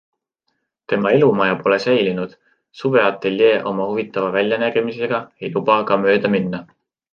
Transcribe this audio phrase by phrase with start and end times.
[0.93, 2.33] Tema elumaja pole säilinud,
[2.81, 6.67] suveateljee oma huvitava väljanägemisega ei luba aga mööda minna.